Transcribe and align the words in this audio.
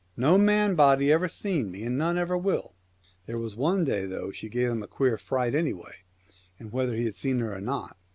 No 0.17 0.35
man 0.35 0.73
body 0.73 1.11
ever 1.11 1.29
seen 1.29 1.69
me, 1.69 1.83
and 1.83 1.95
none 1.95 2.17
ever 2.17 2.35
will." 2.35 2.73
1 3.21 3.21
There 3.27 3.37
was 3.37 3.55
one 3.55 3.83
day, 3.83 4.07
though, 4.07 4.31
she 4.31 4.49
gave 4.49 4.71
him 4.71 4.81
a 4.81 4.87
queer 4.87 5.15
fright 5.15 5.53
anyway, 5.53 5.97
whether 6.57 6.95
he 6.95 7.05
had 7.05 7.13
seen 7.13 7.37
her 7.37 7.53
or 7.53 7.61
not. 7.61 7.95